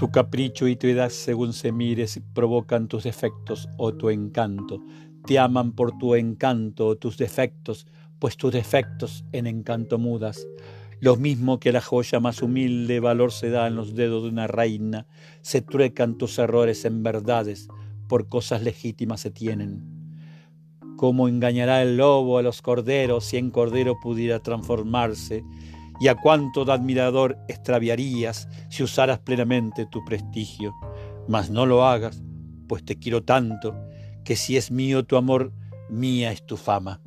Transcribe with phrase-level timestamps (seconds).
[0.00, 4.82] Tu capricho y tu edad, según se mires, provocan tus defectos o tu encanto.
[5.26, 7.86] Te aman por tu encanto o tus defectos,
[8.18, 10.46] pues tus defectos en encanto mudas.
[11.00, 14.46] Lo mismo que la joya más humilde valor se da en los dedos de una
[14.46, 15.06] reina,
[15.42, 17.68] se truecan tus errores en verdades,
[18.08, 19.84] por cosas legítimas se tienen.
[20.96, 25.44] ¿Cómo engañará el lobo a los corderos si en cordero pudiera transformarse?
[26.00, 30.74] Y a cuánto de admirador extraviarías si usaras plenamente tu prestigio.
[31.28, 32.22] Mas no lo hagas,
[32.66, 33.76] pues te quiero tanto,
[34.24, 35.52] que si es mío tu amor,
[35.90, 37.00] mía es tu fama.